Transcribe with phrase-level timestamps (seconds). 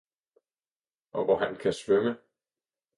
[1.11, 2.17] og hvor han kan svømme!